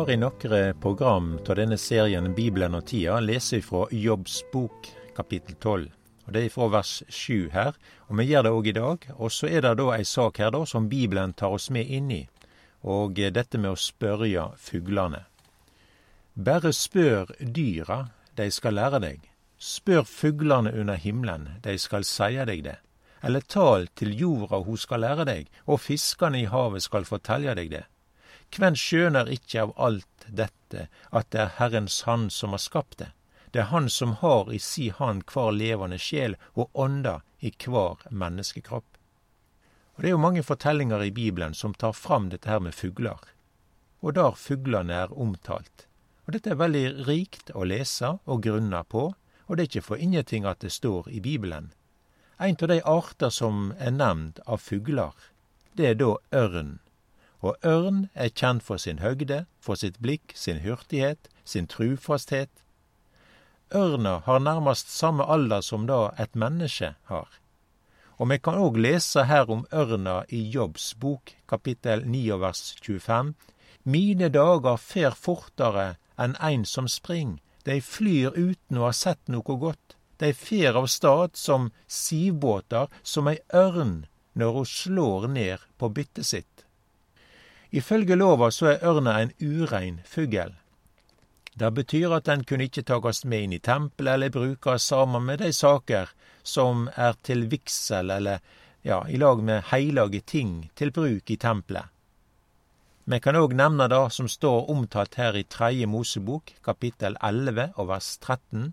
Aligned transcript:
har 0.00 0.10
i 0.10 0.16
noen 0.16 0.78
program 0.80 1.34
av 1.48 1.56
denne 1.58 1.76
serien 1.76 2.30
Bibelen 2.32 2.72
og 2.78 2.86
tida 2.88 3.18
lese 3.20 3.58
fra 3.60 3.82
Jobbs 3.92 4.38
bok, 4.52 4.86
kapittel 5.12 5.58
12. 5.60 5.90
Og 6.24 6.32
Det 6.32 6.44
er 6.44 6.54
fra 6.54 6.68
vers 6.72 6.92
7 7.08 7.50
her, 7.52 7.76
og 8.08 8.16
vi 8.16 8.24
gjør 8.30 8.46
det 8.46 8.52
òg 8.52 8.70
i 8.70 8.74
dag. 8.78 9.04
Og 9.18 9.32
så 9.34 9.50
er 9.50 9.60
det 9.60 9.74
da 9.76 9.90
ei 9.98 10.06
sak 10.08 10.40
her 10.40 10.54
da 10.56 10.62
som 10.64 10.88
Bibelen 10.88 11.34
tar 11.34 11.52
oss 11.52 11.68
med 11.70 11.84
inn 11.84 12.08
i, 12.16 12.22
og 12.80 13.20
dette 13.20 13.58
med 13.58 13.74
å 13.74 13.76
spørre 13.76 14.46
fuglene. 14.56 15.26
Bare 16.34 16.72
spør 16.72 17.36
dyra, 17.40 18.06
de 18.36 18.50
skal 18.50 18.80
lære 18.80 19.04
deg. 19.04 19.30
Spør 19.58 20.08
fuglene 20.08 20.72
under 20.72 20.96
himmelen, 20.96 21.48
de 21.60 21.76
skal 21.76 22.08
seie 22.08 22.48
deg 22.48 22.64
det. 22.64 22.78
Eller 23.22 23.44
tal 23.44 23.88
til 23.94 24.16
jorda, 24.16 24.64
hun 24.64 24.80
skal 24.80 25.04
lære 25.04 25.28
deg, 25.28 25.50
og 25.66 25.80
fiskane 25.80 26.40
i 26.40 26.48
havet 26.48 26.88
skal 26.88 27.04
fortelje 27.04 27.54
deg 27.54 27.74
det. 27.76 27.86
Kven 28.50 28.74
skjønner 28.74 29.30
ikkje 29.30 29.62
av 29.62 29.72
alt 29.78 30.24
dette 30.26 30.88
at 31.14 31.30
det 31.30 31.40
er 31.44 31.56
Herrens 31.58 32.02
Hand 32.06 32.32
som 32.34 32.50
har 32.54 32.62
skapt 32.62 32.98
det? 32.98 33.12
Det 33.50 33.62
er 33.62 33.70
Han 33.70 33.88
som 33.90 34.12
har 34.22 34.52
i 34.52 34.58
si 34.58 34.88
hand 34.94 35.24
hver 35.26 35.50
levende 35.54 35.98
sjel 35.98 36.36
og 36.54 36.70
ånda 36.74 37.20
i 37.40 37.50
hver 37.50 38.02
menneskekropp. 38.10 38.86
Og 39.94 40.02
Det 40.02 40.08
er 40.08 40.14
jo 40.14 40.24
mange 40.26 40.42
fortellinger 40.42 41.02
i 41.02 41.10
Bibelen 41.10 41.54
som 41.54 41.74
tar 41.74 41.92
fram 41.92 42.30
dette 42.30 42.48
her 42.48 42.60
med 42.60 42.74
fugler, 42.74 43.18
og 44.00 44.14
der 44.14 44.32
fuglene 44.32 44.94
er 44.94 45.12
omtalt. 45.12 45.86
Og 46.26 46.32
Dette 46.32 46.50
er 46.50 46.62
veldig 46.62 47.06
rikt 47.06 47.50
å 47.54 47.64
lese 47.64 48.18
og 48.24 48.42
grunne 48.42 48.84
på, 48.84 49.14
og 49.46 49.56
det 49.56 49.62
er 49.62 49.70
ikke 49.70 49.88
for 49.88 49.96
ingenting 49.96 50.46
at 50.46 50.60
det 50.62 50.72
står 50.72 51.08
i 51.10 51.20
Bibelen. 51.20 51.72
En 52.38 52.56
av 52.62 52.68
de 52.68 52.80
arter 52.82 53.30
som 53.30 53.74
er 53.78 53.90
nevnt 53.90 54.38
av 54.46 54.62
fugler, 54.62 55.12
det 55.74 55.86
er 55.86 55.98
da 55.98 56.14
ørn 56.32 56.78
og 57.40 57.56
ørn 57.64 58.08
er 58.14 58.28
kjent 58.28 58.62
for 58.62 58.76
sin 58.76 59.00
høgde, 59.00 59.44
for 59.60 59.74
sitt 59.74 60.00
blikk, 60.00 60.32
sin 60.34 60.60
hurtighet, 60.64 61.28
sin 61.44 61.66
trufasthet. 61.66 62.50
Ørna 63.74 64.18
har 64.26 64.38
nærmest 64.38 64.90
samme 64.90 65.24
alder 65.24 65.60
som 65.60 65.86
da 65.86 66.10
et 66.18 66.34
menneske 66.34 66.94
har. 67.08 67.28
Og 68.20 68.28
vi 68.28 68.36
kan 68.38 68.58
òg 68.60 68.76
lese 68.76 69.24
her 69.24 69.48
om 69.48 69.64
ørna 69.72 70.24
i 70.28 70.42
Jobbs 70.52 70.92
bok, 71.00 71.32
kapittel 71.48 72.04
9 72.04 72.40
vers 72.42 72.74
25. 72.82 73.34
Mine 73.84 74.28
dager 74.28 74.76
fer 74.76 75.16
fortere 75.16 75.94
enn 76.20 76.36
ein 76.44 76.66
som 76.68 76.88
spring, 76.88 77.38
dei 77.64 77.80
flyr 77.80 78.36
uten 78.36 78.80
å 78.80 78.90
ha 78.90 78.92
sett 78.92 79.32
noe 79.32 79.56
godt. 79.64 79.96
Dei 80.20 80.34
fer 80.36 80.76
av 80.76 80.90
stad 80.92 81.38
som 81.40 81.70
sivbåter, 81.88 82.90
som 83.02 83.30
ei 83.32 83.38
ørn 83.56 84.02
når 84.36 84.52
ho 84.58 84.64
slår 84.68 85.28
ned 85.32 85.64
på 85.80 85.88
byttet 85.88 86.26
sitt. 86.26 86.49
Ifølge 87.70 88.16
lova 88.16 88.50
så 88.50 88.72
er 88.72 88.84
ørna 88.86 89.20
en 89.20 89.32
urein 89.40 90.00
fugl. 90.04 90.56
Det 91.54 91.70
betyr 91.74 92.14
at 92.16 92.26
den 92.26 92.42
kunne 92.44 92.66
ikke 92.66 92.82
takast 92.86 93.24
med 93.24 93.44
inn 93.46 93.54
i 93.54 93.62
tempelet 93.62 94.14
eller 94.14 94.34
brukast 94.34 94.90
sammen 94.90 95.24
med 95.26 95.38
de 95.42 95.52
saker 95.52 96.10
som 96.42 96.88
er 96.96 97.14
til 97.22 97.46
vigsel 97.50 98.10
eller 98.10 98.40
ja, 98.82 99.02
i 99.08 99.18
lag 99.20 99.42
med 99.44 99.68
heilage 99.70 100.20
ting 100.20 100.70
til 100.74 100.90
bruk 100.90 101.30
i 101.30 101.36
tempelet. 101.36 101.86
Vi 103.04 103.18
kan 103.18 103.36
òg 103.36 103.54
nevne 103.58 103.88
det 103.90 104.02
som 104.14 104.28
står 104.28 104.70
omtalt 104.70 105.16
her 105.18 105.34
i 105.34 105.42
Tredje 105.42 105.86
Mosebok, 105.86 106.52
kapittel 106.62 107.16
11 107.22 107.72
og 107.76 107.88
vers 107.88 108.16
13. 108.18 108.72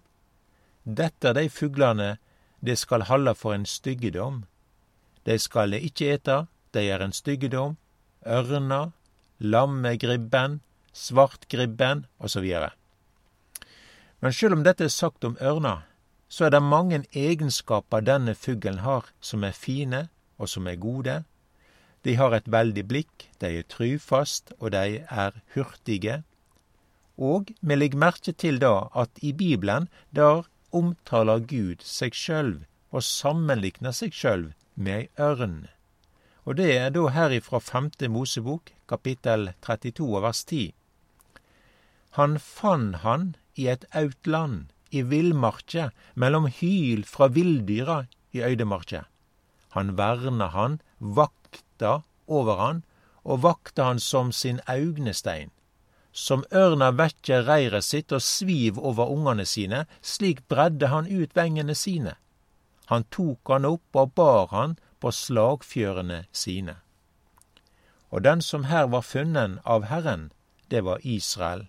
Dette 0.85 1.29
er 1.29 1.33
de 1.33 1.49
fuglene 1.49 2.17
de 2.61 2.75
skal 2.75 3.07
halde 3.09 3.33
for 3.35 3.53
en 3.53 3.65
styggedom. 3.65 4.43
De 5.25 5.37
skal 5.39 5.73
ikke 5.73 6.13
ete, 6.13 6.45
de 6.73 6.85
er 6.89 7.03
en 7.03 7.13
styggedom, 7.13 7.77
ørna, 8.25 8.91
lammegribben, 9.39 10.61
svartgribben 10.93 12.05
osv. 12.19 12.47
Men 14.19 14.33
sjøl 14.33 14.57
om 14.57 14.63
dette 14.65 14.87
er 14.87 14.93
sagt 14.93 15.27
om 15.27 15.37
ørna, 15.41 15.83
så 16.27 16.47
er 16.47 16.55
det 16.55 16.63
mange 16.63 17.03
egenskaper 17.13 18.03
denne 18.03 18.33
fuglen 18.35 18.81
har 18.83 19.11
som 19.21 19.45
er 19.47 19.55
fine 19.55 20.07
og 20.37 20.49
som 20.49 20.67
er 20.67 20.79
gode. 20.81 21.21
De 22.03 22.15
har 22.15 22.33
et 22.33 22.49
veldig 22.51 22.83
blikk, 22.87 23.27
de 23.41 23.59
er 23.59 23.69
trufast, 23.69 24.53
og 24.59 24.71
de 24.71 25.03
er 25.03 25.39
hurtige. 25.55 26.23
Og 27.17 27.49
vi 27.61 27.75
legger 27.75 27.97
merke 27.97 28.33
til 28.33 28.59
da 28.61 28.89
at 28.95 29.21
i 29.21 29.33
Bibelen 29.33 29.87
der 30.15 30.45
omtaler 30.71 31.39
Gud 31.39 31.81
seg 31.85 32.13
sjølv 32.13 32.65
og 32.91 33.03
sammenlikner 33.03 33.95
seg 33.95 34.13
sjølv 34.13 34.53
med 34.75 35.07
ei 35.07 35.25
ørn. 35.29 35.57
Og 36.47 36.55
det 36.55 36.69
er 36.79 36.93
da 36.95 37.09
herifra 37.11 37.59
femte 37.59 38.07
Mosebok, 38.07 38.71
kapittel 38.87 39.49
32 39.65 40.21
vers 40.23 40.45
10. 40.47 40.71
Han 42.15 42.37
fann 42.39 42.93
han 43.03 43.33
i 43.59 43.67
et 43.67 43.83
aut 43.91 44.29
land, 44.31 44.69
i 44.95 45.03
villmarkje, 45.03 45.89
mellom 46.15 46.47
hyl 46.47 47.03
fra 47.03 47.27
villdyra 47.27 48.05
i 48.31 48.45
øydemarkje. 48.47 49.03
Han 49.75 49.97
verna 49.97 50.47
han, 50.55 50.79
vakta 50.99 52.01
over 52.27 52.63
han, 52.63 52.81
og 53.27 53.43
vakta 53.43 53.91
han 53.91 53.99
som 53.99 54.31
sin 54.31 54.63
augnestein. 54.71 55.51
Som 56.13 56.47
ørna 56.55 56.93
vekker 56.95 57.43
reiret 57.43 57.83
sitt 57.83 58.15
og 58.15 58.23
sviv 58.23 58.79
over 58.79 59.11
ungene 59.11 59.45
sine, 59.45 59.83
slik 60.01 60.45
bredde 60.47 60.87
han 60.87 61.11
ut 61.11 61.35
vengene 61.35 61.75
sine. 61.75 62.15
Han 62.87 63.03
tok 63.11 63.51
han 63.51 63.67
opp 63.67 63.99
og 63.99 64.15
bar 64.15 64.47
han 64.55 64.77
på 64.99 65.11
slagfjørene 65.11 66.25
sine. 66.31 66.77
Og 68.09 68.23
den 68.23 68.41
som 68.41 68.67
her 68.71 68.87
var 68.87 69.03
funnen 69.03 69.59
av 69.65 69.87
Herren, 69.91 70.29
det 70.71 70.83
var 70.83 71.03
Israel. 71.03 71.67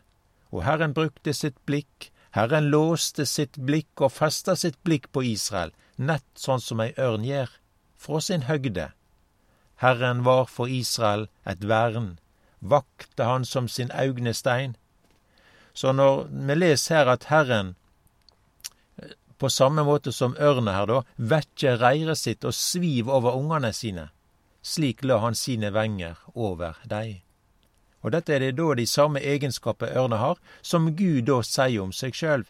Og 0.50 0.64
Herren 0.64 0.94
brukte 0.94 1.34
sitt 1.34 1.58
blikk, 1.66 2.10
Herren 2.30 2.70
låste 2.70 3.26
sitt 3.26 3.58
blikk 3.58 4.00
og 4.00 4.12
festa 4.12 4.54
sitt 4.56 4.78
blikk 4.84 5.10
på 5.12 5.24
Israel, 5.26 5.72
nett 5.96 6.26
sånn 6.38 6.62
som 6.62 6.80
ei 6.80 6.92
ørn 6.98 7.24
gjør, 7.26 7.50
fra 7.98 8.20
sin 8.22 8.46
høgde. 8.46 8.92
Herren 9.82 10.22
var 10.26 10.46
for 10.46 10.70
Israel 10.70 11.26
et 11.46 11.64
vern, 11.66 12.18
vakte 12.60 13.26
han 13.26 13.44
som 13.44 13.68
sin 13.68 13.90
augnestein. 13.90 14.76
Så 15.74 15.92
når 15.92 16.26
vi 16.30 16.54
leser 16.54 16.96
her 16.96 17.12
at 17.14 17.28
Herren 17.30 17.74
på 19.38 19.50
samme 19.50 19.84
måte 19.86 20.12
som 20.12 20.36
ørna 20.36 20.74
her, 20.74 20.86
da, 20.86 21.02
vekke 21.16 21.76
reiret 21.78 22.18
sitt 22.18 22.44
og 22.44 22.54
sviv 22.54 23.10
over 23.10 23.36
ungene 23.38 23.72
sine. 23.72 24.08
Slik 24.62 25.04
la 25.06 25.20
han 25.22 25.38
sine 25.38 25.70
venger 25.74 26.18
over 26.34 26.78
dei. 26.84 27.22
Og 28.02 28.12
dette 28.14 28.34
er 28.34 28.42
det 28.42 28.56
da 28.58 28.74
de 28.78 28.86
samme 28.86 29.22
egenskaper 29.22 29.94
ørna 29.98 30.18
har, 30.22 30.38
som 30.62 30.90
Gud 30.96 31.26
da 31.30 31.40
sier 31.46 31.82
om 31.82 31.94
seg 31.94 32.14
sjøl. 32.14 32.44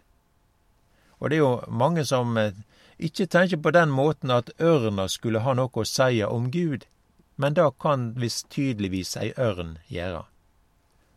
Og 1.19 1.31
det 1.31 1.39
er 1.39 1.45
jo 1.45 1.55
mange 1.69 2.05
som 2.07 2.37
eh, 2.39 2.57
ikke 2.99 3.27
tenker 3.27 3.61
på 3.63 3.73
den 3.75 3.91
måten 3.91 4.31
at 4.31 4.51
ørna 4.61 5.09
skulle 5.09 5.43
ha 5.45 5.55
noe 5.55 5.73
å 5.73 5.87
si 5.89 6.23
om 6.25 6.51
Gud, 6.51 6.85
men 7.37 7.55
det 7.55 7.69
kan 7.81 8.13
visst 8.19 8.49
tydeligvis 8.55 9.17
ei 9.17 9.33
ørn 9.39 9.79
gjøre. 9.89 10.25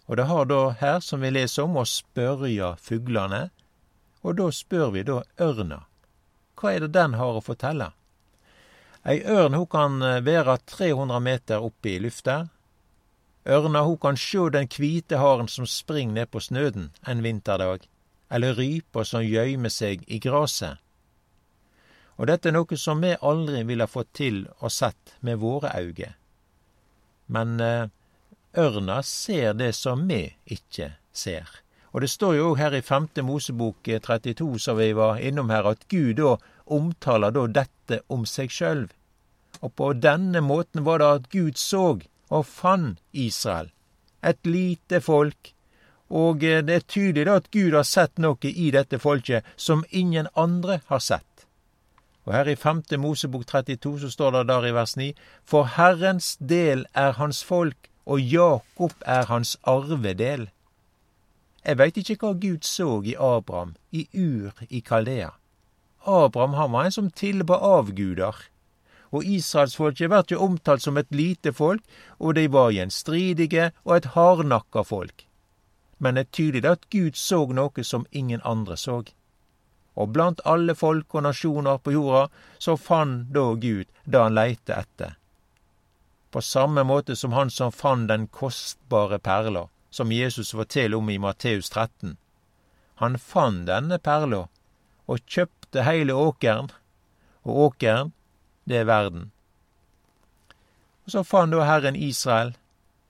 Og 0.07 0.17
det 0.17 0.27
har 0.27 0.45
da 0.45 0.61
her, 0.81 0.99
som 0.99 1.21
vi 1.21 1.31
leser 1.31 1.63
om, 1.63 1.77
å 1.77 1.87
spørja 1.87 2.75
fuglane, 2.81 3.49
og 4.21 4.37
da 4.37 4.51
spør 4.53 4.91
vi 4.95 5.03
da 5.07 5.21
ørna. 5.41 5.83
Hva 6.59 6.75
er 6.75 6.85
det 6.85 6.93
den 6.97 7.17
har 7.17 7.37
å 7.37 7.43
fortelle? 7.43 7.91
Ei 9.01 9.23
ørn 9.25 9.55
ho 9.57 9.65
kan 9.65 10.01
eh, 10.05 10.19
være 10.21 10.59
300 10.69 11.21
meter 11.25 11.63
oppe 11.65 11.95
i 11.95 11.99
lufta. 12.03 12.43
Ørna 13.49 13.81
ho 13.87 13.95
kan 13.97 14.17
sjå 14.17 14.51
den 14.53 14.69
kvite 14.69 15.17
haren 15.17 15.49
som 15.49 15.65
springer 15.65 16.19
ned 16.19 16.29
på 16.29 16.39
snøden 16.39 16.91
en 17.09 17.23
vinterdag, 17.25 17.87
eller 18.29 18.53
rypa 18.59 19.05
som 19.05 19.25
gøymer 19.25 19.73
seg 19.73 20.05
i 20.05 20.21
gresset. 20.21 20.77
Og 22.21 22.29
dette 22.29 22.51
er 22.51 22.53
noe 22.53 22.77
som 22.77 23.01
vi 23.01 23.15
aldri 23.17 23.63
ville 23.65 23.89
fått 23.89 24.13
til 24.19 24.43
og 24.59 24.69
sett 24.69 25.15
med 25.25 25.41
våre 25.41 25.73
auge. 25.73 26.11
Men 27.25 27.57
eh, 27.57 27.89
ørna 28.53 29.01
ser 29.01 29.57
det 29.57 29.73
som 29.73 30.05
vi 30.05 30.27
ikke 30.45 30.91
ser. 31.09 31.49
Og 31.91 32.01
det 32.01 32.09
står 32.09 32.37
jo 32.37 32.53
her 32.55 32.73
i 32.73 32.81
5. 32.81 33.09
Mosebok 33.27 33.83
32, 33.83 34.53
eh, 34.53 34.57
som 34.57 34.77
vi 34.77 34.91
var 34.95 35.19
innom 35.19 35.49
her, 35.49 35.67
at 35.67 35.87
Gud 35.91 36.15
da 36.21 36.37
omtaler 36.65 37.31
da 37.35 37.47
dette 37.47 38.01
om 38.07 38.25
seg 38.25 38.51
sjøl. 38.51 38.85
Og 39.61 39.73
på 39.75 39.91
denne 39.93 40.41
måten 40.41 40.85
var 40.85 41.01
det 41.01 41.09
at 41.15 41.29
Gud 41.33 41.59
så 41.59 41.99
og 42.31 42.45
fann 42.47 42.97
Israel, 43.11 43.71
et 44.23 44.39
lite 44.47 45.01
folk. 45.01 45.51
Og 46.09 46.43
eh, 46.43 46.63
det 46.63 46.75
er 46.75 46.87
tydelig 46.87 47.27
da 47.27 47.35
at 47.41 47.51
Gud 47.51 47.75
har 47.75 47.87
sett 47.87 48.17
noe 48.19 48.39
i 48.47 48.71
dette 48.71 48.99
folket 48.99 49.47
som 49.57 49.83
ingen 49.89 50.31
andre 50.35 50.79
har 50.87 51.03
sett. 51.03 51.27
Og 52.25 52.35
her 52.35 52.47
i 52.47 52.55
5. 52.55 52.83
Mosebok 53.01 53.45
32 53.49 53.99
så 54.05 54.09
står 54.13 54.31
det 54.37 54.47
der 54.47 54.67
i 54.69 54.73
vers 54.75 54.95
9, 54.95 55.11
For 55.43 55.67
Herrens 55.75 56.37
del 56.37 56.85
er 56.93 57.17
hans 57.17 57.43
folk, 57.43 57.89
og 58.05 58.21
Jakob 58.21 58.93
er 59.05 59.25
hans 59.27 59.57
arvedel. 59.67 60.47
Jeg 61.65 61.77
veit 61.77 61.97
ikke 61.97 62.17
hva 62.21 62.33
Gud 62.41 62.65
så 62.65 63.01
i 63.05 63.15
Abraham, 63.15 63.75
i 63.91 64.07
Ur 64.13 64.51
i 64.69 64.81
Kaldea. 64.81 65.29
Abraham 66.05 66.53
han 66.57 66.71
var 66.71 66.85
en 66.85 66.91
som 66.91 67.11
tilba 67.11 67.59
avguder. 67.61 68.35
Og 69.11 69.25
israelsfolket 69.27 70.09
vert 70.09 70.31
jo 70.31 70.39
omtalt 70.41 70.81
som 70.81 70.97
et 70.97 71.11
lite 71.11 71.53
folk, 71.53 71.83
og 72.17 72.35
de 72.35 72.47
var 72.47 72.71
gjenstridige 72.71 73.71
og 73.83 73.97
et 73.97 74.13
hardnakka 74.15 74.83
folk. 74.83 75.27
men 76.01 76.15
det 76.17 76.21
er 76.21 76.33
tydelig 76.33 76.69
at 76.69 76.85
Gud 76.89 77.17
så 77.19 77.45
noe 77.53 77.83
som 77.85 78.07
ingen 78.11 78.41
andre 78.41 78.77
så. 78.77 79.03
Og 79.95 80.13
blant 80.15 80.41
alle 80.45 80.73
folk 80.75 81.13
og 81.13 81.23
nasjoner 81.27 81.77
på 81.77 81.93
jorda, 81.93 82.23
så 82.57 82.73
fant 82.77 83.29
da 83.35 83.43
Gud 83.53 83.85
det 84.05 84.21
han 84.23 84.33
leite 84.33 84.73
etter. 84.73 85.13
På 86.31 86.41
samme 86.41 86.83
måte 86.83 87.15
som 87.15 87.35
han 87.37 87.53
som 87.53 87.71
fant 87.71 88.09
den 88.09 88.25
kostbare 88.27 89.19
perla, 89.19 89.67
som 89.91 90.11
Jesus 90.11 90.51
forteller 90.55 90.97
om 90.97 91.09
i 91.09 91.19
Matteus 91.19 91.69
13. 91.69 92.15
Han 93.03 93.17
fant 93.19 93.67
denne 93.67 93.99
perla, 93.99 94.45
og 95.05 95.25
kjøpte 95.27 95.83
heile 95.83 96.15
åkeren, 96.15 96.71
og 97.43 97.59
åkeren, 97.67 98.13
det 98.63 98.81
er 98.81 98.89
verden. 98.89 99.29
Og 101.05 101.15
så 101.15 101.23
fant 101.27 101.51
da 101.51 101.65
Herren 101.67 101.97
Israel. 101.97 102.53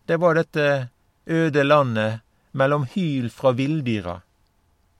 Det 0.08 0.18
var 0.20 0.36
dette 0.40 0.90
øde 1.28 1.64
landet 1.64 2.22
mellom 2.52 2.88
hyl 2.96 3.30
fra 3.30 3.52
villdyra. 3.52 4.22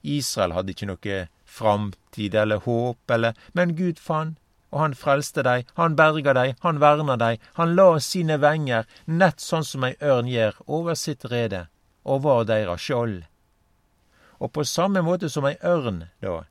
Israel 0.04 0.54
hadde 0.54 0.76
ikke 0.76 0.90
noe 0.92 1.18
framtid 1.46 2.36
eller 2.36 2.62
håp, 2.68 3.02
eller 3.12 3.34
Men 3.54 3.76
Gud 3.76 4.00
fant, 4.00 4.38
og 4.72 4.80
han 4.80 4.96
frelste 4.96 5.44
dei, 5.44 5.66
han 5.76 5.98
berga 6.00 6.34
dei, 6.34 6.54
han 6.64 6.80
verna 6.80 7.18
dei, 7.20 7.38
han 7.60 7.76
la 7.76 8.00
sine 8.00 8.38
venger, 8.40 8.88
nett 9.06 9.44
sånn 9.44 9.68
som 9.68 9.84
ei 9.84 9.96
ørn 10.00 10.30
gjør, 10.32 10.56
over 10.68 10.96
sitt 10.96 11.26
rede, 11.32 11.68
og 12.04 12.24
var 12.24 12.46
deira 12.50 12.78
skjold. 12.78 13.22
Og 14.42 14.52
på 14.54 14.66
samme 14.66 15.04
måte 15.06 15.30
som 15.30 15.46
ei 15.46 15.58
ørn, 15.62 16.06
da, 16.22 16.44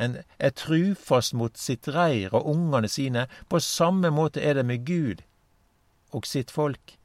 en 0.00 0.16
er 0.38 0.54
trufast 0.56 1.34
mot 1.36 1.58
sitt 1.60 1.88
reir 1.88 2.32
og 2.34 2.48
ungene 2.48 2.88
sine, 2.88 3.26
på 3.48 3.60
samme 3.60 4.10
måte 4.10 4.40
er 4.40 4.56
det 4.58 4.66
med 4.66 4.86
Gud 4.86 5.22
og 6.10 6.26
sitt 6.26 6.50
folk. 6.50 6.96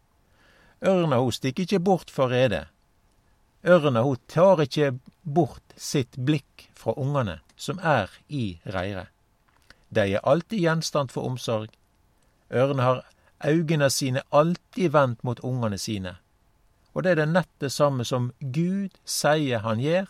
Ørna 0.85 1.19
ho 1.21 1.31
stikker 1.31 1.65
ikkje 1.65 1.81
bort 1.83 2.11
for 2.13 2.31
redet. 2.33 2.65
Ørna 3.65 4.05
ho 4.05 4.15
tar 4.29 4.61
ikkje 4.63 4.95
bort 5.23 5.75
sitt 5.75 6.17
blikk 6.17 6.69
fra 6.77 6.93
ungene 6.97 7.39
som 7.55 7.79
er 7.79 8.11
i 8.27 8.59
reiret. 8.65 9.09
Dei 9.89 10.13
er 10.13 10.25
alltid 10.27 10.59
gjenstand 10.59 11.13
for 11.13 11.27
omsorg. 11.27 11.69
Ørna 12.51 12.83
har 12.83 13.03
augene 13.39 13.89
sine 13.89 14.23
alltid 14.31 14.91
vendt 14.91 15.23
mot 15.23 15.39
ungene 15.39 15.77
sine. 15.77 16.17
Og 16.95 17.03
det 17.03 17.11
er 17.11 17.21
det 17.21 17.31
nett 17.33 17.51
det 17.59 17.71
samme 17.75 18.05
som 18.07 18.31
Gud 18.39 18.95
sier 19.03 19.59
han 19.67 19.83
gjør 19.83 20.07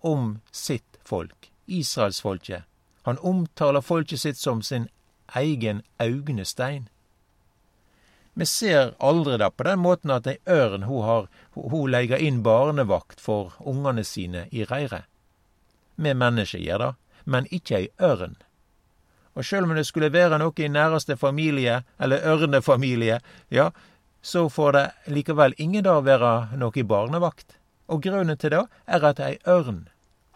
om 0.00 0.38
sitt 0.52 0.98
folk, 1.04 1.50
israelsfolket. 1.66 2.64
Han 3.04 3.20
omtaler 3.20 3.84
folket 3.84 4.20
sitt 4.20 4.40
som 4.40 4.62
sin 4.62 4.88
egen 5.36 5.82
augnestein. 6.00 6.88
Vi 8.34 8.46
ser 8.46 8.94
aldri 8.98 9.36
det 9.38 9.50
på 9.54 9.66
den 9.68 9.78
måten 9.78 10.10
at 10.10 10.26
ei 10.26 10.38
ørn 10.50 10.88
ho 10.88 11.02
har, 11.06 11.28
ho 11.54 11.84
legger 11.86 12.18
inn 12.18 12.40
barnevakt 12.42 13.20
for 13.20 13.52
ungane 13.60 14.04
sine 14.04 14.48
i 14.50 14.64
reiret. 14.64 15.04
Vi 15.94 16.14
mennesker 16.14 16.58
gjør 16.58 16.82
det, 16.82 16.92
men 17.24 17.46
ikke 17.54 17.76
ei 17.78 17.88
ørn. 18.02 18.34
Og 19.34 19.46
sjøl 19.46 19.68
om 19.68 19.74
det 19.76 19.86
skulle 19.86 20.12
være 20.14 20.38
noe 20.38 20.54
i 20.58 20.70
næreste 20.70 21.16
familie, 21.16 21.82
eller 21.98 22.26
ørnefamilie, 22.26 23.20
ja, 23.50 23.70
så 24.24 24.48
får 24.48 24.72
det 24.72 24.84
likevel 25.12 25.54
ingen 25.60 25.84
da 25.84 25.98
være 26.00 26.56
noe 26.56 26.84
barnevakt. 26.88 27.58
Og 27.92 28.00
grunnen 28.06 28.38
til 28.40 28.54
det 28.54 28.62
er 28.88 29.04
at 29.04 29.20
ei 29.20 29.36
ørn, 29.44 29.84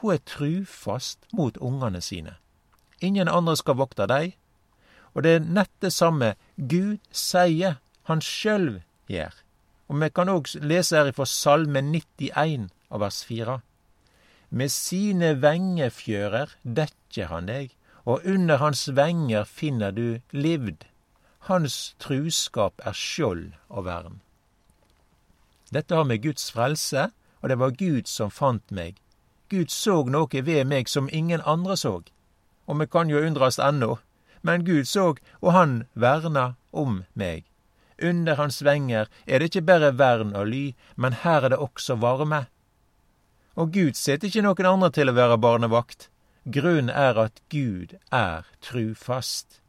hun 0.02 0.14
er 0.14 0.20
trufast 0.28 1.24
mot 1.32 1.56
ungene 1.56 2.02
sine. 2.04 2.36
Ingen 3.00 3.28
andre 3.28 3.56
skal 3.56 3.78
vokte 3.80 4.06
dei. 4.10 4.36
Og 5.16 5.24
det 5.24 5.32
er 5.38 5.46
nett 5.46 5.72
det 5.80 5.92
samme 5.94 6.34
Gud 6.56 7.00
sier 7.10 7.78
han 8.10 8.20
sjølv 8.20 8.82
gjør. 9.08 9.32
Og 9.88 10.02
vi 10.02 10.10
kan 10.12 10.28
òg 10.28 10.52
lese 10.60 10.98
her 10.98 11.08
ifra 11.08 11.24
Salme 11.26 11.80
91 11.80 12.68
av 12.92 13.00
vers 13.00 13.22
4. 13.24 13.56
Med 14.50 14.72
sine 14.72 15.32
vengefjører 15.40 16.52
dekker 16.62 17.32
han 17.32 17.48
deg, 17.48 17.72
og 18.04 18.24
under 18.24 18.60
hans 18.60 18.86
venger 18.92 19.48
finner 19.48 19.92
du 19.92 20.20
livd. 20.32 20.84
Hans 21.46 21.94
truskap 21.98 22.80
er 22.84 22.96
skjold 22.96 23.52
og 23.68 23.84
vern. 23.86 24.20
Dette 25.72 25.94
har 25.94 26.04
med 26.04 26.22
Guds 26.22 26.50
frelse, 26.52 27.10
og 27.40 27.48
det 27.48 27.58
var 27.58 27.76
Gud 27.78 28.08
som 28.08 28.30
fant 28.30 28.70
meg. 28.70 28.96
Gud 29.48 29.70
så 29.72 30.02
noe 30.04 30.42
ved 30.44 30.66
meg 30.68 30.88
som 30.88 31.08
ingen 31.12 31.40
andre 31.44 31.76
så. 31.76 32.00
Og 32.66 32.80
vi 32.80 32.86
kan 32.86 33.08
jo 33.08 33.22
undrast 33.24 33.60
ennå, 33.62 33.98
men 34.42 34.64
Gud 34.64 34.84
så, 34.84 35.14
og 35.40 35.52
han 35.52 35.86
verna 35.94 36.54
om 36.72 37.04
meg. 37.14 37.44
Under 38.02 38.34
hans 38.38 38.62
venger 38.62 39.08
er 39.26 39.38
det 39.38 39.50
ikke 39.50 39.66
bare 39.66 39.96
vern 39.98 40.34
og 40.36 40.46
ly, 40.52 40.74
men 40.96 41.16
her 41.24 41.44
er 41.44 41.54
det 41.54 41.58
også 41.58 41.96
varme. 41.98 42.46
Og 43.56 43.72
Gud 43.72 43.96
setter 43.98 44.28
ikke 44.28 44.44
noen 44.46 44.68
andre 44.70 44.90
til 44.94 45.10
å 45.10 45.16
være 45.16 45.40
barnevakt. 45.42 46.08
Grunnen 46.46 46.92
er 46.92 47.18
at 47.18 47.40
Gud 47.50 47.96
er 48.14 48.46
trufast. 48.62 49.60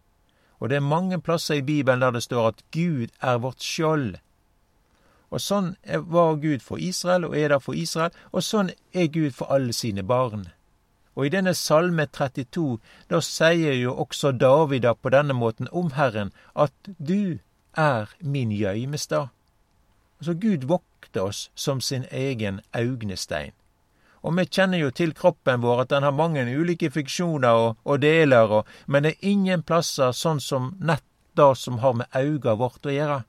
Og 0.59 0.69
det 0.69 0.75
er 0.75 0.85
mange 0.85 1.21
plasser 1.21 1.59
i 1.59 1.61
Bibelen 1.61 2.01
der 2.01 2.11
det 2.11 2.23
står 2.23 2.47
at 2.47 2.63
Gud 2.71 3.07
er 3.21 3.37
vårt 3.37 3.63
skjold. 3.63 4.17
Og 5.29 5.41
sånn 5.41 5.75
var 5.85 6.39
Gud 6.41 6.63
for 6.65 6.81
Israel, 6.81 7.25
og 7.25 7.37
er 7.37 7.53
det 7.53 7.61
for 7.63 7.77
Israel, 7.77 8.15
og 8.31 8.43
sånn 8.43 8.71
er 8.93 9.11
Gud 9.13 9.31
for 9.37 9.51
alle 9.53 9.73
sine 9.73 10.03
barn. 10.03 10.47
Og 11.15 11.27
i 11.27 11.33
denne 11.33 11.53
Salme 11.53 12.05
32, 12.05 12.79
da 13.09 13.19
sier 13.21 13.75
jo 13.75 13.93
også 13.93 14.31
David 14.31 14.87
på 15.01 15.11
denne 15.13 15.35
måten 15.35 15.67
om 15.71 15.91
Herren 15.97 16.31
at 16.55 16.73
du 16.97 17.39
er 17.77 18.09
min 18.19 18.51
gjøymestad. 18.51 19.27
Altså, 20.19 20.33
Gud 20.33 20.65
vokter 20.67 21.21
oss 21.21 21.49
som 21.55 21.81
sin 21.81 22.05
egen 22.11 22.61
augnestein. 22.73 23.53
Og 24.21 24.35
vi 24.35 24.45
kjenner 24.45 24.81
jo 24.81 24.89
til 24.91 25.13
kroppen 25.15 25.61
vår 25.63 25.85
at 25.85 25.91
den 25.93 26.03
har 26.03 26.15
mange 26.15 26.43
ulike 26.43 26.89
funksjoner 26.91 27.61
og, 27.63 27.77
og 27.85 28.01
deler, 28.03 28.59
og, 28.59 28.73
men 28.87 29.05
det 29.05 29.15
er 29.15 29.31
ingen 29.31 29.63
plasser 29.63 30.11
sånn 30.15 30.41
som 30.43 30.73
nett 30.79 31.05
det 31.39 31.55
som 31.55 31.79
har 31.79 31.95
med 31.95 32.11
auga 32.15 32.55
vårt 32.59 32.85
å 32.85 32.93
gjøre. 32.93 33.21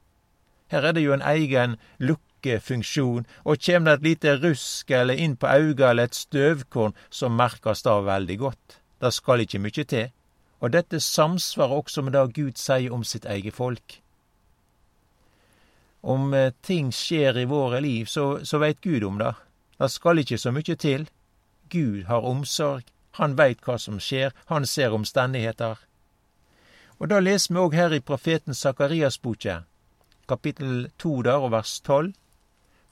Her 0.71 0.87
er 0.89 0.97
det 0.97 1.05
jo 1.05 1.15
en 1.15 1.27
egen 1.27 1.77
lukkefunksjon, 1.99 3.27
og 3.45 3.63
kjem 3.63 3.87
det 3.87 3.97
et 3.97 4.07
lite 4.07 4.37
rusk 4.39 4.91
eller 4.95 5.19
inn 5.19 5.37
på 5.37 5.51
auga 5.51 5.91
eller 5.91 6.11
et 6.11 6.19
støvkorn, 6.19 6.97
så 7.11 7.31
merkes 7.31 7.83
det 7.87 7.97
veldig 8.07 8.39
godt. 8.39 8.79
Det 9.01 9.13
skal 9.15 9.45
ikke 9.45 9.63
mykje 9.63 9.85
til. 9.95 10.11
Og 10.61 10.75
dette 10.75 11.01
samsvarer 11.01 11.81
også 11.81 12.05
med 12.05 12.15
det 12.15 12.27
Gud 12.37 12.61
sier 12.61 12.93
om 12.93 13.05
sitt 13.05 13.25
eget 13.25 13.57
folk. 13.57 14.01
Om 16.03 16.35
eh, 16.35 16.53
ting 16.65 16.93
skjer 16.93 17.39
i 17.41 17.49
våre 17.49 17.81
liv, 17.85 18.07
så, 18.07 18.45
så 18.45 18.61
veit 18.61 18.81
Gud 18.85 19.05
om 19.05 19.19
det. 19.21 19.33
Det 19.81 19.89
skal 19.91 20.19
ikke 20.21 20.39
så 20.39 20.53
mykje 20.53 20.75
til. 20.77 21.09
Gud 21.71 22.05
har 22.05 22.27
omsorg. 22.27 22.85
Han 23.17 23.39
veit 23.39 23.65
hva 23.65 23.79
som 23.79 24.01
skjer. 24.01 24.35
Han 24.47 24.67
ser 24.67 24.93
omstendigheter. 24.93 25.81
Og 27.01 27.09
da 27.09 27.21
leser 27.21 27.55
vi 27.55 27.61
òg 27.61 27.75
her 27.75 27.95
i 27.97 28.03
profeten 28.05 28.55
Sakarias 28.55 29.17
boke, 29.19 29.63
kapittel 30.29 30.91
to 30.99 31.23
der 31.25 31.41
og 31.41 31.55
vers 31.57 31.81
tolv. 31.81 32.13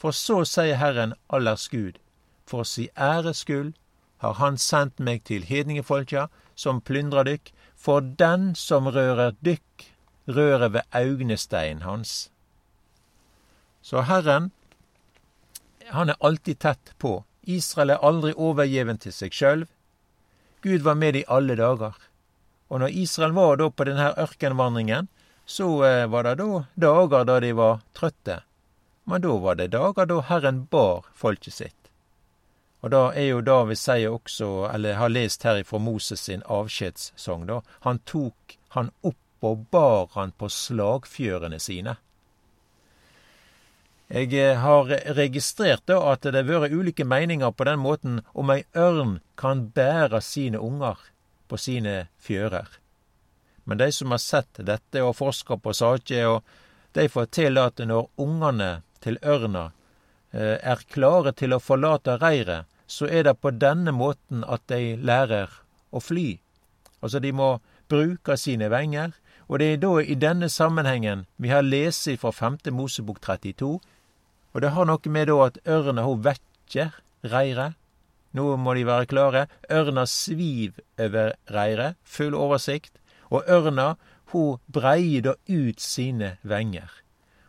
For 0.01 0.17
så 0.17 0.45
sier 0.49 0.79
Herren 0.81 1.13
allers 1.29 1.69
Gud, 1.69 1.99
for 2.47 2.65
si 2.65 2.89
æres 2.97 3.45
skyld 3.45 3.75
har 4.19 4.35
Han 4.35 4.57
sendt 4.59 4.99
meg 5.01 5.25
til 5.25 5.45
hedningefolka, 5.45 6.27
som 6.55 6.81
plyndrer 6.81 7.25
dykk, 7.25 7.53
for 7.77 8.01
den 8.01 8.55
som 8.55 8.87
rører 8.87 9.37
dykk, 9.45 9.85
rører 10.29 10.69
ved 10.69 10.81
augnesteinen 10.93 11.83
hans. 11.83 12.31
Så 13.83 14.03
Herren, 14.03 14.51
han 15.91 16.11
er 16.13 16.17
alltid 16.21 16.59
tett 16.59 16.93
på. 16.99 17.25
Israel 17.43 17.95
er 17.95 18.05
aldri 18.05 18.35
overgjeven 18.37 18.99
til 19.01 19.15
seg 19.15 19.33
sjøl. 19.33 19.65
Gud 20.63 20.83
var 20.83 20.99
med 21.01 21.17
i 21.17 21.25
alle 21.29 21.57
dager. 21.57 21.95
Og 22.69 22.83
når 22.83 22.97
Israel 23.05 23.33
var 23.33 23.57
da 23.57 23.71
på 23.71 23.87
denne 23.89 24.11
ørkenvandringen, 24.21 25.09
så 25.49 25.69
eh, 25.85 26.07
var 26.13 26.27
det 26.27 26.35
da 26.43 26.65
dager 26.77 27.25
da 27.25 27.39
de 27.41 27.53
var 27.57 27.81
trøtte. 27.97 28.43
Men 29.09 29.25
da 29.25 29.37
var 29.41 29.57
det 29.57 29.71
dager 29.73 30.09
da 30.11 30.19
Herren 30.29 30.67
bar 30.71 31.07
folket 31.17 31.55
sitt. 31.55 31.79
Og 32.85 32.93
da 32.93 33.09
er 33.17 33.31
jo 33.31 33.41
David 33.43 33.81
sier 33.81 34.13
også, 34.13 34.69
eller 34.69 34.99
har 35.01 35.11
lest 35.11 35.43
her 35.49 35.63
ifra 35.63 35.81
Moses 35.83 36.27
sin 36.29 36.45
avskjedssang, 36.47 37.47
da. 37.49 37.63
Han 37.87 38.03
tok 38.07 38.59
han 38.77 38.93
opp 39.01 39.49
og 39.49 39.65
bar 39.73 40.13
han 40.15 40.35
på 40.37 40.51
slagfjørene 40.53 41.59
sine. 41.63 41.97
Jeg 44.09 44.33
eh, 44.33 44.57
har 44.57 44.89
registrert 45.19 45.91
at 45.93 46.25
det 46.25 46.41
har 46.41 46.49
vært 46.49 46.73
ulike 46.73 47.05
meninger 47.05 47.53
på 47.53 47.67
den 47.69 47.81
måten 47.85 48.21
om 48.33 48.49
ei 48.55 48.63
ørn 48.73 49.19
kan 49.37 49.67
bære 49.77 50.23
sine 50.25 50.61
unger 50.65 50.97
på 51.49 51.59
sine 51.61 52.07
fjører. 52.17 52.69
Men 53.69 53.79
de 53.79 53.91
som 53.93 54.15
har 54.15 54.23
sett 54.25 54.63
dette 54.65 55.03
og 55.05 55.19
forska 55.19 55.59
på 55.61 55.75
saker, 55.77 56.41
de 56.97 57.05
forteller 57.13 57.69
at 57.69 57.85
når 57.85 58.09
ungene 58.17 58.71
til 59.05 59.21
ørna 59.21 59.67
eh, 60.33 60.57
er 60.57 60.87
klare 60.89 61.35
til 61.37 61.53
å 61.53 61.61
forlate 61.61 62.17
reiret, 62.17 62.65
så 62.89 63.05
er 63.13 63.29
det 63.29 63.37
på 63.43 63.53
denne 63.53 63.93
måten 63.93 64.41
at 64.49 64.65
de 64.73 64.97
lærer 64.97 65.53
å 65.93 66.01
fly. 66.01 66.39
Altså, 67.05 67.21
de 67.21 67.35
må 67.37 67.59
bruke 67.93 68.39
sine 68.41 68.71
venger, 68.73 69.13
og 69.49 69.61
det 69.61 69.69
er 69.75 69.85
da 69.85 69.93
i 70.01 70.17
denne 70.17 70.49
sammenhengen 70.49 71.27
vi 71.37 71.53
har 71.53 71.61
lest 71.61 72.09
fra 72.21 72.33
5. 72.33 72.73
Mosebok 72.73 73.21
32 73.21 73.77
og 74.55 74.63
det 74.65 74.73
har 74.75 74.89
noe 74.89 75.13
med 75.13 75.29
da 75.29 75.37
at 75.47 75.59
ørna 75.69 76.05
hun 76.07 76.23
vekker 76.25 76.95
reiret. 77.23 77.77
Nå 78.37 78.57
må 78.61 78.75
de 78.77 78.85
være 78.87 79.09
klare. 79.09 79.47
Ørna 79.73 80.05
sviv 80.07 80.79
over 81.01 81.35
reiret, 81.53 81.97
full 82.05 82.37
oversikt. 82.37 82.95
Og 83.31 83.45
ørna, 83.49 83.97
hun 84.33 84.59
breier 84.73 85.25
da 85.25 85.35
ut 85.49 85.81
sine 85.81 86.37
venger. 86.43 86.89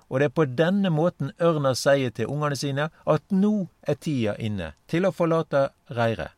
Og 0.10 0.20
det 0.20 0.29
er 0.29 0.36
på 0.36 0.48
denne 0.48 0.89
måten 0.89 1.32
ørna 1.39 1.75
sier 1.77 2.12
til 2.15 2.32
ungene 2.32 2.58
sine 2.58 2.89
at 3.06 3.24
nå 3.29 3.70
er 3.82 4.00
tida 4.01 4.34
inne 4.41 4.74
til 4.89 5.06
å 5.06 5.13
forlate 5.13 5.68
reiret. 5.94 6.34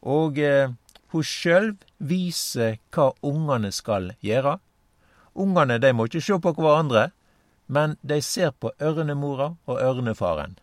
Og 0.00 0.40
eh, 0.40 0.72
hun 1.12 1.26
sjøl 1.26 1.74
viser 1.98 2.80
hva 2.94 3.12
ungene 3.26 3.70
skal 3.72 4.12
gjøre. 4.24 4.56
Ungene 5.38 5.78
de 5.78 5.92
må 5.94 6.08
ikke 6.08 6.24
se 6.24 6.38
på 6.42 6.54
hverandre, 6.56 7.10
men 7.70 7.96
de 8.02 8.18
ser 8.22 8.50
på 8.50 8.72
ørnemora 8.82 9.52
og 9.70 9.78
ørnefaren. 9.78 10.56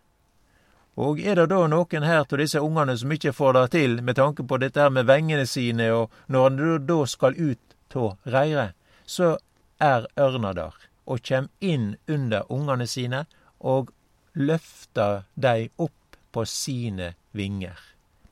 Og 0.97 1.21
er 1.21 1.37
det 1.37 1.45
da 1.53 1.59
noen 1.69 2.03
her 2.03 2.23
av 2.25 2.39
disse 2.41 2.59
ungene 2.59 2.97
som 2.97 3.11
ikke 3.13 3.35
får 3.37 3.53
det 3.55 3.65
til 3.77 3.99
med 4.03 4.17
tanke 4.17 4.43
på 4.43 4.57
dette 4.59 4.81
her 4.81 4.91
med 4.91 5.07
vengene 5.07 5.45
sine, 5.47 5.87
og 5.93 6.11
når 6.27 6.49
han 6.49 6.87
da 6.89 6.97
skal 7.07 7.37
ut 7.37 7.95
av 7.95 8.33
reiret, 8.33 8.73
så 9.05 9.37
er 9.79 10.09
ørna 10.19 10.51
der 10.57 10.75
og 11.07 11.21
kjem 11.23 11.47
inn 11.63 11.93
under 12.11 12.49
ungene 12.51 12.87
sine 12.89 13.23
og 13.59 13.93
løfter 14.35 15.23
dei 15.35 15.69
opp 15.77 16.17
på 16.35 16.43
sine 16.49 17.13
vinger, 17.31 17.77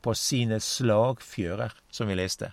på 0.04 0.12
sine 0.14 0.60
slagfjører, 0.60 1.72
som 1.90 2.12
vi 2.12 2.18
leste. 2.18 2.52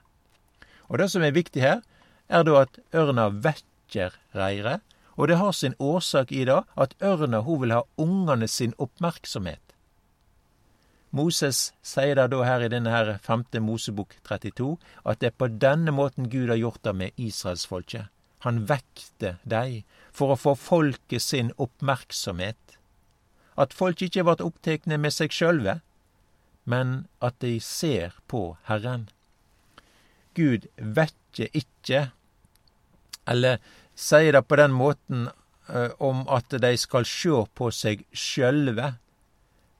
Og 0.87 1.01
det 1.01 1.09
som 1.11 1.25
er 1.25 1.35
viktig 1.35 1.61
her, 1.61 1.83
er 2.29 2.47
da 2.47 2.63
at 2.63 2.79
ørna 2.95 3.27
vekker 3.33 4.15
reiret, 4.37 4.81
og 5.15 5.27
det 5.29 5.37
har 5.37 5.51
sin 5.51 5.75
årsak 5.79 6.31
i 6.31 6.45
det 6.49 6.61
at 6.75 6.95
ørna 7.01 7.43
hun 7.45 7.61
vil 7.61 7.75
ha 7.75 7.83
ungene 7.97 8.47
sin 8.47 8.73
oppmerksomhet. 8.77 9.61
Moses 11.13 11.67
sier 11.85 12.17
da 12.17 12.39
her 12.41 12.63
i 12.65 12.71
denne 12.73 12.89
her 12.89 13.11
femte 13.21 13.61
Mosebok 13.61 14.15
32 14.25 14.71
at 15.05 15.21
det 15.21 15.29
er 15.29 15.37
på 15.37 15.51
denne 15.61 15.93
måten 15.93 16.29
Gud 16.29 16.49
har 16.49 16.57
gjort 16.57 16.81
det 16.83 16.95
med 16.97 17.21
israelsfolket. 17.21 18.09
Han 18.43 18.65
vekte 18.67 19.37
dei 19.45 19.83
for 20.11 20.33
å 20.33 20.39
få 20.39 20.55
folket 20.57 21.21
sin 21.21 21.51
oppmerksomhet. 21.61 22.57
At 23.55 23.77
folk 23.77 24.01
ikke 24.01 24.25
ble 24.25 24.41
opptekne 24.41 24.97
med 24.97 25.13
seg 25.13 25.31
sjølve, 25.31 25.77
men 26.65 27.05
at 27.21 27.37
de 27.45 27.59
ser 27.61 28.17
på 28.27 28.55
Herren. 28.65 29.05
Gud 30.33 30.65
vekker 30.75 31.53
ikke, 31.53 32.07
eller 33.29 33.61
sier 33.95 34.33
det 34.33 34.43
på 34.47 34.57
den 34.59 34.73
måten 34.75 35.29
uh, 35.69 35.91
om 35.99 36.25
at 36.31 36.49
de 36.49 36.73
skal 36.77 37.07
sjå 37.07 37.45
på 37.55 37.71
seg 37.71 38.05
sjølve, 38.11 38.95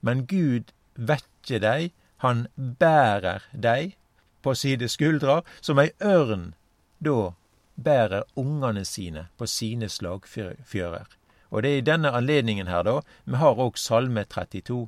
men 0.02 0.26
Gud 0.28 0.74
vekker 0.96 1.64
dei, 1.64 1.92
han 2.24 2.48
bærer 2.56 3.44
dei 3.52 3.96
på 4.44 4.56
sine 4.56 4.90
skuldrer, 4.92 5.44
som 5.62 5.80
ei 5.80 5.92
ørn 6.04 6.54
da 7.04 7.34
bærer 7.76 8.24
ungene 8.40 8.86
sine 8.86 9.28
på 9.38 9.48
sine 9.48 9.90
slagfjører. 9.90 11.08
Og 11.54 11.64
det 11.64 11.70
er 11.70 11.78
i 11.78 11.86
denne 11.86 12.12
anledningen 12.16 12.68
her, 12.68 12.84
da, 12.84 13.00
vi 13.26 13.38
har 13.38 13.60
òg 13.62 13.78
Salme 13.78 14.26
32. 14.26 14.88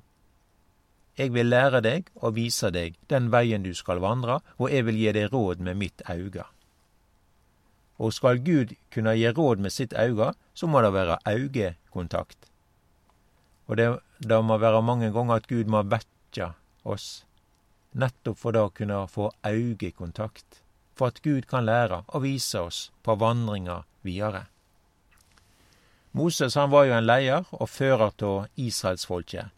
Eg 1.15 1.31
vil 1.31 1.47
lære 1.47 1.81
deg 1.85 2.09
og 2.15 2.35
vise 2.35 2.71
deg 2.73 2.97
den 3.11 3.29
veien 3.31 3.63
du 3.63 3.71
skal 3.77 4.01
vandre, 4.03 4.41
og 4.57 4.71
eg 4.71 4.87
vil 4.89 4.99
gi 4.99 5.13
deg 5.15 5.31
råd 5.33 5.63
med 5.63 5.79
mitt 5.79 6.03
auga. 6.11 6.49
Og 7.97 8.13
skal 8.13 8.41
Gud 8.43 8.73
kunne 8.91 9.15
gi 9.15 9.29
råd 9.31 9.61
med 9.63 9.71
sitt 9.71 9.93
auga, 9.95 10.33
så 10.53 10.67
må 10.67 10.81
det 10.83 10.91
være 10.95 11.19
augekontakt. 11.25 12.49
Og 13.67 13.77
det, 13.79 13.87
det 14.19 14.41
må 14.43 14.57
være 14.61 14.83
mange 14.85 15.11
ganger 15.15 15.39
at 15.39 15.47
Gud 15.47 15.71
må 15.71 15.81
vekke 15.87 16.51
oss, 16.83 17.25
nettopp 17.95 18.37
for 18.37 18.55
da 18.55 18.65
å 18.67 18.73
kunne 18.75 19.05
få 19.09 19.31
augekontakt, 19.47 20.61
for 20.95 21.11
at 21.11 21.23
Gud 21.23 21.47
kan 21.49 21.65
lære 21.65 22.03
å 22.07 22.21
vise 22.23 22.61
oss 22.61 22.89
på 23.03 23.15
vandringa 23.19 23.83
videre. 24.05 24.45
Moses 26.15 26.55
han 26.55 26.71
var 26.71 26.85
jo 26.87 26.95
en 26.95 27.07
leder 27.07 27.47
og 27.51 27.67
fører 27.67 28.11
av 28.23 28.45
israelsfolket. 28.55 29.51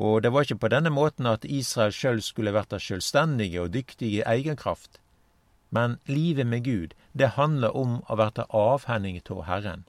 Og 0.00 0.22
det 0.24 0.32
var 0.32 0.44
ikke 0.44 0.60
på 0.60 0.68
denne 0.72 0.92
måten 0.92 1.28
at 1.28 1.44
Israel 1.44 1.92
sjøl 1.92 2.20
skulle 2.24 2.52
vært 2.56 2.76
selvstendige 2.80 3.62
og 3.62 3.72
dyktige 3.72 4.20
i 4.20 4.26
egen 4.34 4.56
kraft. 4.60 4.98
Men 5.70 5.98
livet 6.06 6.46
med 6.46 6.64
Gud, 6.64 6.94
det 7.12 7.36
handler 7.36 7.76
om 7.76 8.00
å 8.08 8.16
verte 8.18 8.46
avhengig 8.50 9.22
av 9.30 9.44
Herren. 9.46 9.84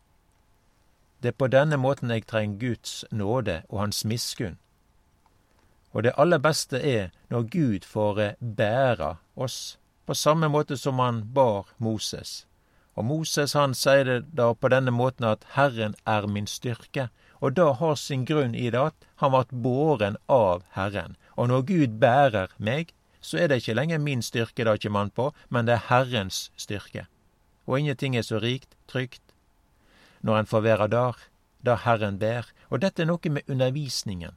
Det 1.22 1.34
er 1.34 1.38
på 1.38 1.48
denne 1.54 1.78
måten 1.78 2.10
jeg 2.10 2.26
trenger 2.26 2.58
Guds 2.58 3.06
nåde 3.12 3.62
og 3.70 3.80
Hans 3.80 4.06
miskunn. 4.06 4.58
Og 5.94 6.04
det 6.04 6.14
aller 6.18 6.40
beste 6.40 6.80
er 6.80 7.12
når 7.30 7.50
Gud 7.52 7.86
får 7.86 8.22
eh, 8.22 8.38
bære 8.40 9.16
oss, 9.36 9.78
på 10.06 10.16
samme 10.16 10.48
måte 10.50 10.78
som 10.78 11.00
han 11.00 11.22
bar 11.34 11.68
Moses. 11.78 12.46
Og 12.96 13.06
Moses 13.06 13.54
han 13.54 13.74
sier 13.78 14.04
det 14.08 14.20
da 14.36 14.52
på 14.54 14.72
denne 14.72 14.92
måten 14.92 15.28
at 15.28 15.46
Herren 15.56 15.96
er 16.08 16.28
min 16.28 16.48
styrke, 16.48 17.10
og 17.42 17.56
da 17.58 17.72
har 17.74 17.96
sin 17.96 18.26
grunn 18.26 18.56
i 18.56 18.70
det 18.70 18.82
at 18.82 19.08
han 19.22 19.34
vart 19.36 19.52
båren 19.52 20.18
av 20.28 20.64
Herren. 20.78 21.16
Og 21.38 21.50
når 21.50 21.62
Gud 21.70 22.00
bærer 22.02 22.52
meg, 22.58 22.94
så 23.22 23.38
er 23.38 23.48
det 23.48 23.62
ikke 23.62 23.78
lenger 23.78 24.02
min 24.02 24.22
styrke 24.26 24.66
det 24.66 24.82
kommer 24.82 25.06
an 25.06 25.10
på, 25.10 25.32
men 25.50 25.66
det 25.66 25.78
er 25.78 25.88
Herrens 25.90 26.52
styrke. 26.58 27.06
Og 27.68 27.80
ingenting 27.80 28.18
er 28.18 28.26
så 28.26 28.40
rikt, 28.42 28.76
trygt, 28.88 29.22
når 30.22 30.40
en 30.40 30.50
får 30.50 30.62
være 30.62 30.88
der, 30.88 31.18
der 31.66 31.76
Herren 31.86 32.20
ber. 32.20 32.50
Og 32.70 32.82
dette 32.82 33.04
er 33.04 33.10
noe 33.10 33.30
med 33.30 33.48
undervisningen. 33.48 34.34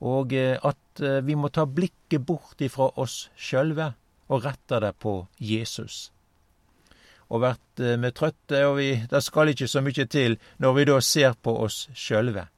Og 0.00 0.32
eh, 0.32 0.58
at 0.58 1.02
eh, 1.02 1.20
vi 1.24 1.36
må 1.38 1.48
ta 1.48 1.66
blikket 1.66 2.24
bort 2.26 2.60
ifra 2.60 2.90
oss 2.98 3.28
sjølve 3.36 3.92
og 4.32 4.44
rette 4.44 4.80
det 4.82 4.94
på 4.98 5.14
Jesus. 5.38 6.10
Og 7.30 7.44
vært 7.44 7.78
vi 7.78 7.92
eh, 7.92 8.14
trøtte, 8.16 8.64
og 8.66 8.76
vi, 8.80 8.90
det 9.10 9.22
skal 9.22 9.52
ikke 9.52 9.70
så 9.70 9.84
mye 9.84 10.08
til 10.10 10.38
når 10.58 10.76
vi 10.78 10.88
da 10.90 10.98
ser 11.00 11.38
på 11.38 11.54
oss 11.64 11.86
sjølve. 11.94 12.48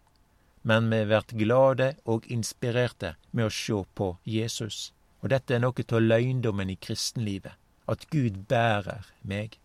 Men 0.64 0.88
vi 0.88 1.02
blir 1.04 1.36
glade 1.44 1.90
og 2.08 2.24
inspirerte 2.32 3.16
med 3.32 3.50
å 3.50 3.52
sjå 3.52 3.84
på 3.92 4.14
Jesus. 4.24 4.94
Og 5.24 5.30
dette 5.32 5.56
er 5.56 5.62
noe 5.64 5.84
av 5.88 6.02
løgndommen 6.04 6.68
i 6.68 6.76
kristenlivet, 6.76 7.56
at 7.88 8.02
Gud 8.12 8.42
bærer 8.48 9.08
meg. 9.24 9.56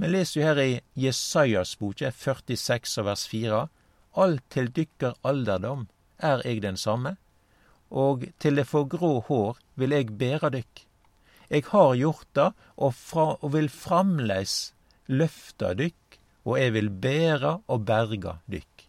Vi 0.00 0.08
leser 0.08 0.40
jo 0.40 0.46
her 0.46 0.60
i 0.62 0.80
Jesajas 0.96 1.74
boke 1.76 2.08
46 2.08 2.96
og 3.02 3.06
vers 3.10 3.26
4. 3.28 3.58
Alt 4.16 4.44
til 4.52 4.70
dykker 4.72 5.18
alderdom 5.28 5.86
er 6.24 6.40
eg 6.48 6.62
den 6.64 6.80
samme, 6.80 7.18
og 7.92 8.24
til 8.40 8.56
det 8.56 8.64
får 8.68 8.88
grå 8.96 9.12
hår 9.28 9.60
vil 9.76 9.92
eg 9.92 10.16
bære 10.16 10.50
dykk. 10.56 10.82
Eg 11.52 11.68
har 11.74 11.92
gjort 12.00 12.28
det, 12.34 12.48
og, 12.80 12.94
fra, 12.96 13.26
og 13.44 13.52
vil 13.52 13.68
framleis 13.70 14.72
løfta 15.06 15.74
dykk, 15.76 16.18
og 16.48 16.56
eg 16.62 16.72
vil 16.78 16.88
bære 16.88 17.52
og 17.68 17.84
berga 17.86 18.38
dykk. 18.48 18.88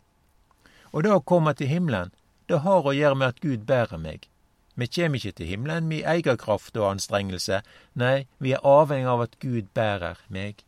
Og 0.95 1.03
det 1.03 1.11
å 1.11 1.21
komme 1.27 1.51
til 1.59 1.69
himmelen, 1.75 2.15
det 2.47 2.63
har 2.63 2.87
å 2.87 2.95
gjøre 2.95 3.19
med 3.19 3.35
at 3.35 3.43
Gud 3.43 3.67
bærer 3.67 3.99
meg. 3.99 4.29
Vi 4.77 4.85
kjem 4.85 5.17
ikkje 5.17 5.33
til 5.39 5.49
himmelen 5.49 5.87
med 5.89 6.05
eiga 6.05 6.35
kraft 6.37 6.77
og 6.77 6.91
anstrengelse, 6.91 7.63
nei, 7.97 8.27
vi 8.37 8.53
er 8.53 8.65
avhengig 8.65 9.09
av 9.09 9.23
at 9.25 9.37
Gud 9.41 9.71
bærer 9.73 10.21
meg. 10.29 10.61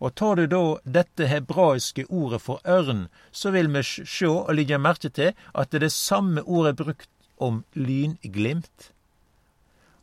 Og 0.00 0.14
tar 0.16 0.38
du 0.40 0.46
da 0.48 0.62
dette 0.88 1.28
hebraiske 1.28 2.06
ordet 2.08 2.40
for 2.40 2.64
ørn, 2.64 3.08
så 3.30 3.52
vil 3.52 3.68
vi 3.74 3.82
sjå 3.84 4.32
og 4.46 4.54
legge 4.56 4.80
merke 4.80 5.12
til 5.12 5.34
at 5.52 5.68
det 5.68 5.82
er 5.82 5.84
det 5.84 5.92
samme 5.92 6.46
ordet 6.48 6.78
brukt 6.80 7.10
om 7.36 7.60
lynglimt. 7.76 8.88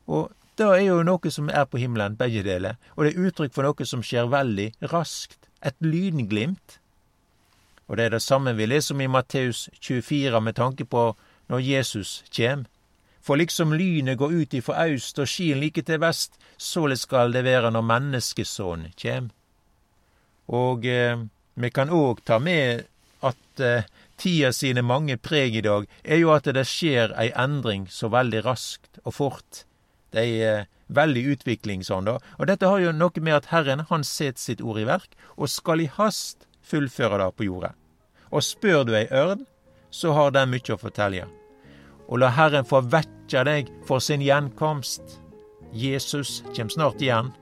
Og 0.05 0.29
det 0.57 0.69
er 0.69 0.83
jo 0.85 1.01
noe 1.05 1.33
som 1.33 1.49
er 1.49 1.65
på 1.65 1.81
himmelen, 1.81 2.17
begge 2.17 2.45
deler, 2.45 2.77
og 2.95 3.05
det 3.05 3.15
er 3.15 3.25
uttrykk 3.25 3.57
for 3.57 3.65
noe 3.65 3.89
som 3.89 4.05
skjer 4.05 4.29
veldig 4.29 4.71
raskt. 4.93 5.49
Et 5.65 5.75
lynglimt. 5.81 6.77
Og 7.89 7.97
det 7.97 8.05
er 8.05 8.13
det 8.13 8.21
samme 8.21 8.53
vi 8.53 8.69
leser 8.69 8.93
om 8.93 9.01
i 9.01 9.09
Matteus 9.09 9.69
24 9.81 10.41
med 10.41 10.57
tanke 10.61 10.85
på 10.85 11.09
når 11.49 11.65
Jesus 11.65 12.21
kjem. 12.29 12.67
For 13.27 13.35
liksom 13.35 13.73
lynet 13.75 14.17
går 14.21 14.33
ut 14.39 14.53
ifra 14.55 14.85
aust 14.85 15.19
og 15.19 15.27
skien 15.27 15.59
like 15.59 15.83
til 15.83 15.99
vest, 15.99 16.37
såleis 16.55 17.03
skal 17.03 17.33
det 17.35 17.43
være 17.43 17.73
når 17.75 17.83
menneskesonen 17.89 18.93
kjem. 18.95 19.27
Og 20.55 20.87
eh, 20.87 21.25
vi 21.59 21.71
kan 21.75 21.91
òg 21.91 22.21
ta 22.23 22.37
med 22.39 22.85
at 23.27 23.59
eh, 23.59 23.89
tida 24.15 24.53
sine 24.55 24.83
mange 24.85 25.17
preg 25.19 25.57
i 25.59 25.65
dag 25.65 25.89
er 26.03 26.21
jo 26.21 26.31
at 26.31 26.47
det 26.55 26.63
skjer 26.69 27.11
ei 27.19 27.27
endring 27.35 27.87
så 27.91 28.07
veldig 28.13 28.45
raskt 28.45 29.01
og 29.03 29.17
fort. 29.17 29.65
Det 30.15 30.23
er 30.23 30.47
eh, 30.47 30.69
veldig 30.87 31.25
utvikling 31.33 31.83
sånn, 31.83 32.07
da. 32.07 32.15
Og 32.39 32.47
dette 32.47 32.69
har 32.71 32.79
jo 32.79 32.95
noe 32.95 33.19
med 33.23 33.41
at 33.41 33.51
Herren 33.51 33.83
han 33.89 34.07
set 34.07 34.39
sitt 34.39 34.63
ord 34.63 34.79
i 34.79 34.87
verk, 34.87 35.19
og 35.35 35.51
skal 35.51 35.83
i 35.83 35.89
hast 35.97 36.47
fullføre 36.63 37.19
det 37.19 37.27
på 37.35 37.49
jorda. 37.49 37.73
Og 38.31 38.43
spør 38.43 38.87
du 38.87 38.95
ei 38.95 39.07
ørn, 39.11 39.43
så 39.91 40.15
har 40.15 40.31
den 40.31 40.55
mykje 40.55 40.77
å 40.77 40.81
fortelje. 40.81 41.27
Og 42.07 42.21
la 42.23 42.31
Herren 42.31 42.67
få 42.67 42.81
vekkja 42.87 43.43
deg 43.47 43.71
for 43.87 44.03
sin 44.03 44.23
gjenkomst. 44.23 45.19
Jesus 45.75 46.41
kjem 46.55 46.71
snart 46.71 47.03
igjen. 47.03 47.33